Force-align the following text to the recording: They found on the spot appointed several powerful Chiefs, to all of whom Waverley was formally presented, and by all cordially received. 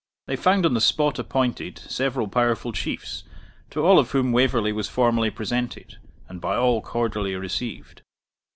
They 0.25 0.35
found 0.35 0.65
on 0.65 0.73
the 0.73 0.81
spot 0.81 1.19
appointed 1.19 1.77
several 1.77 2.27
powerful 2.27 2.73
Chiefs, 2.73 3.23
to 3.69 3.85
all 3.85 3.99
of 3.99 4.09
whom 4.09 4.31
Waverley 4.31 4.71
was 4.71 4.89
formally 4.89 5.29
presented, 5.29 5.99
and 6.27 6.41
by 6.41 6.55
all 6.55 6.81
cordially 6.81 7.35
received. 7.35 8.01